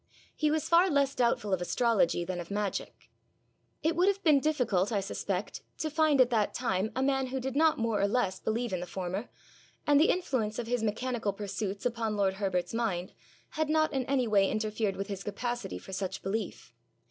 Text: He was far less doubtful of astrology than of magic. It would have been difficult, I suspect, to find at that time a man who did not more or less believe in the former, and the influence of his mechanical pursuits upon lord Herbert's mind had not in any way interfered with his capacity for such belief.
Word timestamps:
He 0.35 0.49
was 0.49 0.67
far 0.67 0.89
less 0.89 1.13
doubtful 1.13 1.53
of 1.53 1.61
astrology 1.61 2.25
than 2.25 2.39
of 2.39 2.49
magic. 2.49 3.11
It 3.83 3.95
would 3.95 4.07
have 4.07 4.23
been 4.23 4.39
difficult, 4.39 4.91
I 4.91 4.99
suspect, 4.99 5.61
to 5.77 5.91
find 5.91 6.19
at 6.19 6.31
that 6.31 6.55
time 6.55 6.91
a 6.95 7.03
man 7.03 7.27
who 7.27 7.39
did 7.39 7.55
not 7.55 7.77
more 7.77 8.01
or 8.01 8.07
less 8.07 8.39
believe 8.39 8.73
in 8.73 8.79
the 8.79 8.87
former, 8.87 9.29
and 9.85 9.99
the 9.99 10.09
influence 10.09 10.57
of 10.57 10.65
his 10.65 10.81
mechanical 10.81 11.33
pursuits 11.33 11.85
upon 11.85 12.17
lord 12.17 12.33
Herbert's 12.41 12.73
mind 12.73 13.13
had 13.49 13.69
not 13.69 13.93
in 13.93 14.03
any 14.07 14.27
way 14.27 14.49
interfered 14.49 14.95
with 14.95 15.05
his 15.05 15.23
capacity 15.23 15.77
for 15.77 15.93
such 15.93 16.23
belief. 16.23 16.73